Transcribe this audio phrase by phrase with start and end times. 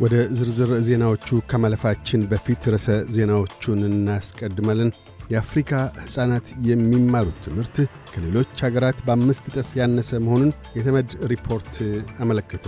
[0.00, 4.90] ወደ ዝርዝር ዜናዎቹ ከማለፋችን በፊት ርዕሰ ዜናዎቹን እናስቀድማለን።
[5.32, 7.76] የአፍሪካ ሕፃናት የሚማሩት ትምህርት
[8.12, 11.74] ከሌሎች አገራት በአምስት እጥፍ ያነሰ መሆኑን የተመድ ሪፖርት
[12.22, 12.66] አመለከተ።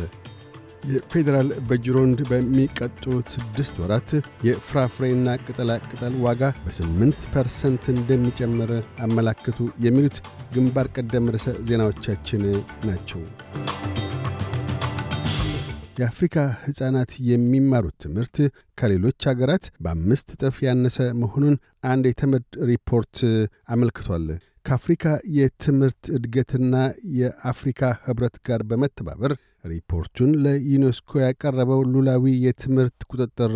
[0.89, 4.11] የፌዴራል በጅሮንድ በሚቀጥሉት ስድስት ወራት
[4.49, 8.73] የፍራፍሬና ቅጠላ ቅጠል ዋጋ በስምንት ፐርሰንት እንደሚጨምር
[9.07, 10.19] አመላከቱ። የሚሉት
[10.57, 12.45] ግንባር ቀደም ርዕሰ ዜናዎቻችን
[12.89, 13.23] ናቸው።
[15.97, 18.37] የአፍሪካ ሕፃናት የሚማሩት ትምህርት
[18.79, 21.57] ከሌሎች አገራት በአምስት እጥፍ ያነሰ መሆኑን
[21.91, 23.17] አንድ የተመድ ሪፖርት
[23.75, 24.27] አመልክቷል።
[24.67, 25.05] ከአፍሪካ
[25.37, 26.75] የትምህርት እድገትና
[27.19, 29.33] የአፍሪካ ኅብረት ጋር በመተባበር
[29.65, 33.53] ሪፖርቱን ለዩኔስኮ ያቀረበው ሉላዊ የትምህርት ቁጥጥር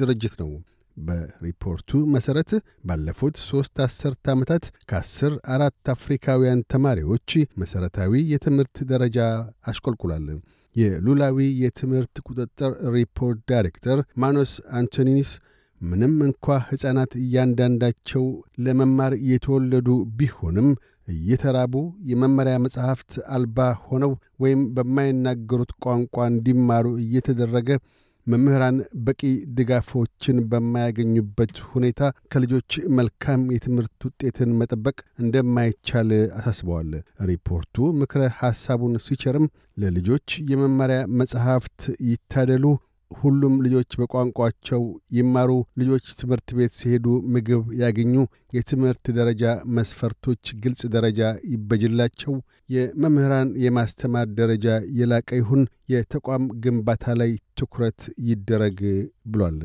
[0.00, 0.50] ድርጅት ነው።
[0.96, 2.50] በሪፖርቱ መሠረት
[2.88, 7.30] ባለፉት ሦስት አስርት ዓመታት ከአስር አራት አፍሪካውያን ተማሪዎች
[7.62, 9.18] መሠረታዊ የትምህርት ደረጃ
[9.66, 10.26] አሽቆልቁሏል።
[10.76, 15.30] የሉላዊ የትምህርት ቁጥጥር ሪፖርት ዳይሬክተር ማኖስ አንቶኒኒስ
[15.80, 18.24] ምንም እንኳ ሕፃናት እያንዳንዳቸው
[18.64, 20.68] ለመማር የተወለዱ ቢሆንም
[21.08, 21.74] እየተራቡ
[22.10, 24.12] የመመሪያ መጻሕፍት አልባ ሆነው
[24.42, 27.70] ወይም በማይናገሩት ቋንቋ እንዲማሩ እየተደረገ
[28.26, 29.20] መምህራን በቂ
[29.56, 32.00] ድጋፎችን በማያገኙበት ሁኔታ
[32.32, 36.90] ከልጆች መልካም የትምህርት ውጤትን መጠበቅ እንደማይቻል አሳስበዋል።
[37.30, 39.46] ሪፖርቱ ምክረ ሐሳቡን ሲቸርም
[39.78, 42.64] ለልጆች የመማሪያ መጻሕፍት ይታደሉ፣
[43.18, 44.82] ሁሉም ልጆች በቋንቋቸው
[45.16, 48.14] ይማሩ፣ ልጆች ትምህርት ቤት ሲሄዱ ምግብ ያገኙ፣
[48.56, 49.44] የትምህርት ደረጃ
[49.76, 51.20] መስፈርቶች ግልጽ ደረጃ
[51.52, 52.34] ይበጅላቸው፣
[52.68, 54.66] የመምህራን የማስተማር ደረጃ
[54.98, 55.62] የላቀ ይሁን፣
[55.94, 58.78] የተቋም ግንባታ ላይ ትኩረት ይደረግ
[59.32, 59.58] ብሏል።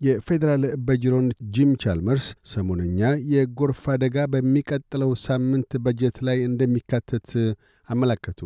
[0.00, 3.00] የፌዴራል በጅሮን ጂም ቻልመርስ ሰሞነኛ
[3.32, 7.28] የጎርፍ አደጋ በሚቀጥለው ሳምንት በጀት ላይ እንደሚካተት
[7.86, 8.40] አመላከቱ።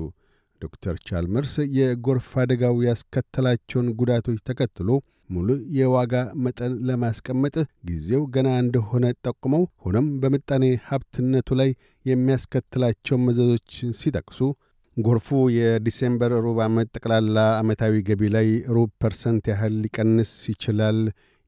[0.61, 4.89] ዶክተር ቻልመርስ የጎርፍ አደጋው ያስከተላቸውን ጉዳቶች ተከትሎ
[5.31, 5.49] ሙሉ
[5.79, 6.13] የዋጋ
[6.45, 7.55] መጠን ለማስቀመጥ
[7.89, 11.71] ጊዜው ገና እንደሆነ ጠቁመው ሆኖም በምጣኔ ሀብትነቱ ላይ
[12.07, 14.41] የሚያስከትላቸው መዘዞች ሲጠቅሱ
[14.97, 20.99] ጎርፉ የ December ሩብ ዓመት ጠቅላላ ዓመታዊ ገቢ ላይ ሩብ ፐርሰንት ያህል ሊቀንስ ይችላል።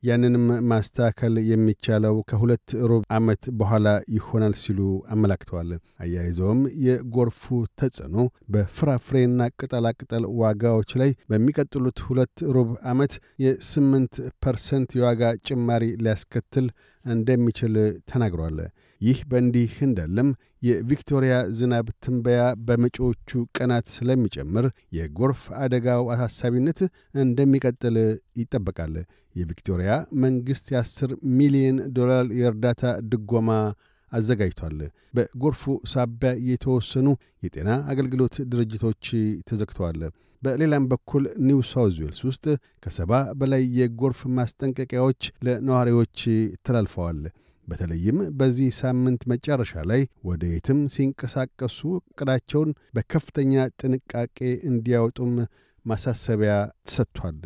[0.03, 4.81] ያንንም ማስተካከል የሚቻለው ከሁለት ሩብ ዓመት በኋላ ይሆናል ሲሉ
[5.15, 5.71] አመላክተዋል።
[6.05, 7.43] አያይዘውም የጎርፉ
[7.81, 8.17] ተጽዕኖ
[8.55, 16.69] በፍራፍሬና ቅጠላቅጠል ዋጋዎች ላይ በሚቀጥሉት ሁለት ሩብ ዓመት የስምንት ፐርሰንት የዋጋ ጭማሪ ሊያስከትል
[17.05, 17.75] እንደሚችል
[18.11, 18.59] ተናግሯል።
[19.01, 20.29] ይህ በእንዲህ እንዳለም
[20.63, 24.67] የቪክቶሪያ ዝናብ ትንበያ በመጪዎቹ ቀናት ስለሚጨምር
[24.97, 26.81] የጎርፍ አደጋው አሳሳቢነት
[27.23, 27.97] እንደሚቀጥል
[28.41, 28.95] ይጠበቃል።
[29.35, 29.91] የቪክቶሪያ
[30.23, 33.51] መንግሥት የ10 ሚሊዮን ዶላር የእርዳታ ድጎማ
[34.13, 34.79] አዘጋጅቷል።
[35.17, 37.09] በጎርፉ ሳቢያ የተወሰኑ
[37.45, 39.05] የጤና አገልግሎት ድርጅቶች
[39.49, 40.01] ተዘግተዋል።
[40.43, 42.45] በሌላም በኩል ኒው ሳውዝ ዌልስ ውስጥ
[42.85, 43.11] ከሰባ
[43.41, 46.19] በላይ የጎርፍ ማስጠንቀቂያዎች ለነዋሪዎች
[46.67, 47.21] ተላልፈዋል።
[47.71, 54.39] በተለይም በዚህ ሳምንት መጨረሻ ላይ ወደ የትም ሲንቀሳቀሱ ዕቅዳቸውን በከፍተኛ ጥንቃቄ
[54.71, 55.35] እንዲያወጡም
[55.85, 56.55] ማሳሰቢያ
[56.87, 57.39] ተሰጥቷል።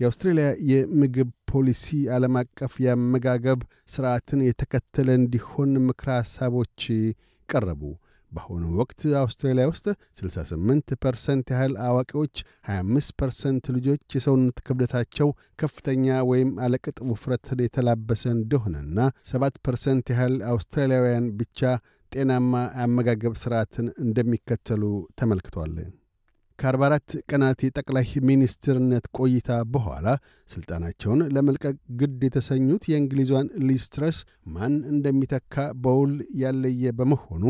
[0.00, 3.60] የአውስትሬልያ የምግብ ፖሊሲ ዓለም አቀፍ የአመጋገብ
[3.92, 6.82] ሥርዓትን የተከተለ እንዲሆን ምክረ ሐሳቦች
[7.48, 7.82] ቀረቡ።
[8.36, 9.86] በአሁኑ ወቅት አውስትራሊያ ውስጥ
[10.20, 12.36] 68 ፐርሰንት ያህል አዋቂዎች፣
[12.68, 15.28] 25 ፐርሰንት ልጆች የሰውነት ክብደታቸው
[15.62, 17.34] ከፍተኛ ወይም አለቅጥ ውፍረት
[17.66, 18.98] የተላበሰ እንደሆነና
[19.32, 21.60] 7 ፐርሰንት ያህል አውስትራሊያውያን ብቻ
[22.12, 24.82] ጤናማ የአመጋገብ ሥርዓትን እንደሚከተሉ
[25.20, 25.72] ተመልክቷል።
[26.58, 30.06] ከ44 ቀናት የጠቅላይ ሚኒስትርነት ቆይታ በኋላ
[30.48, 33.84] ሥልጣናቸውን ለመልቀቅ ግድ የተሰኙት የእንግሊዟን ሊዝ
[34.54, 36.12] ማን እንደሚተካ በውል
[36.42, 37.44] ያለየ በመሆኑ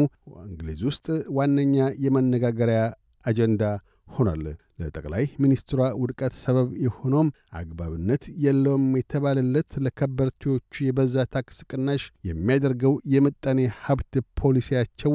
[0.46, 1.06] እንግሊዝ ውስጥ
[1.38, 2.80] ዋነኛ የመነጋገሪያ
[3.24, 3.62] አጀንዳ
[4.08, 4.42] ሆኗል።
[4.80, 7.28] ለጠቅላይ ሚኒስትሯ ውድቀት ሰበብ የሆነውም
[7.60, 15.14] አግባብነት የለውም የተባለለት ለከበርቴዎቹ የበዛ ታክስ ቅናሽ የሚያደርገው የምጣኔ ሀብት ፖሊሲያቸው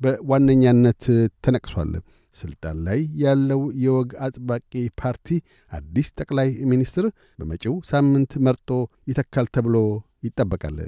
[0.00, 1.02] በዋነኛነት
[1.44, 1.92] ተነቅሷል።
[2.36, 5.28] ስልጣን ላይ ያለው የወግ አጥባቂ ፓርቲ
[5.70, 7.06] አዲስ ጠቅላይ ሚኒስትር
[7.38, 8.70] በመጪው ሳምንት መርጦ
[9.08, 9.76] ይተካል ተብሎ
[10.24, 10.78] ይጠበቃል።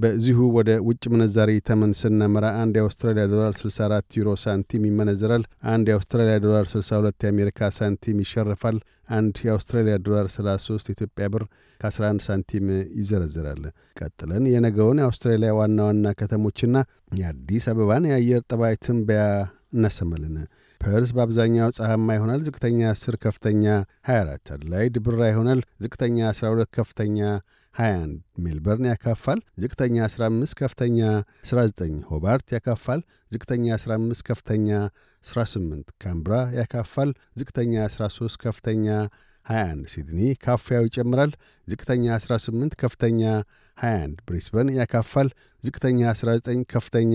[0.00, 5.42] በዚሁ ወደ ውጭ ምንዛሪ ተመን ስናመራ አንድ የአውስትራሊያ ዶላር 64 ዩሮ ሳንቲም ይመነዘራል።
[5.72, 8.78] አንድ የአውስትራሊያ ዶላር 62 የአሜሪካ ሳንቲም ይሸርፋል።
[9.10, 11.44] አንድ የአውስትራሊያ ዶላር 33 የኢትዮጵያ ብር
[11.80, 12.66] ከ11 ሳንቲም
[12.98, 13.62] ይዘረዝራል።
[14.00, 16.76] ቀጥለን የነገውን የአውስትራሊያ ዋና ዋና ከተሞችና
[17.20, 19.22] የአዲስ አበባን የአየር ጠባይ ትንበያ
[19.74, 20.36] እናሰማለን።
[20.80, 23.64] ፐርስ በአብዛኛው ፀሐያማ ይሆናል። ዝቅተኛ 10፣ ከፍተኛ
[24.06, 27.18] 24። አድላይድ ብራ ይሆናል። ዝቅተኛ 12፣ ከፍተኛ
[27.74, 30.98] 21 ሜልበርን ያካፋል። ዝቅተኛ 15 ከፍተኛ
[31.44, 33.00] 19 ሆባርት ያካፋል።
[33.30, 34.68] ዝቅተኛ 15 ከፍተኛ
[35.24, 37.10] 18 ካንብራ ያካፋል።
[37.40, 38.86] ዝቅተኛ 13 ከፍተኛ
[39.46, 41.32] 21 ሲድኒ ካፊያው ይጨምራል።
[41.68, 43.22] ዝቅተኛ 18 ከፍተኛ
[43.78, 45.28] 21 ብሪስበን ያካፋል።
[45.64, 47.14] ዝቅተኛ 19 ከፍተኛ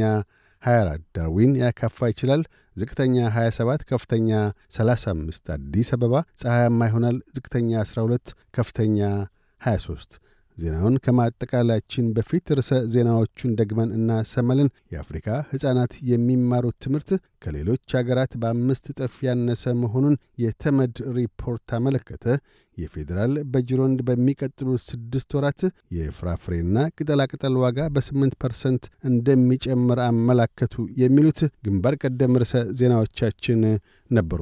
[0.64, 2.44] 24 ዳርዊን ያካፋ ይችላል።
[2.76, 4.30] ዝቅተኛ 27 ከፍተኛ
[4.78, 9.00] 35 አዲስ አበባ ፀሐያማ ይሆናል። ዝቅተኛ 12 ከፍተኛ
[9.62, 10.20] 23
[10.58, 17.10] ዜናውን ከማጠቃላችን በፊት ርዕሰ ዜናዎቹን ደግመን እናሰማለን። የአፍሪካ ሕፃናት የሚማሩት ትምህርት
[17.44, 22.26] ከሌሎች አገራት በአምስት እጥፍ ያነሰ መሆኑን የተመድ ሪፖርት አመለከተ።
[22.78, 25.62] የፌዴራል በጅሮንድ በሚቀጥሉት ስድስት ወራት
[25.98, 33.62] የፍራፍሬና ቅጠላቅጠል ዋጋ በ8 ፐርሰንት እንደሚጨምር አመላከቱ። የሚሉት ግንባር ቀደም ርዕሰ ዜናዎቻችን
[34.12, 34.42] ነበሩ።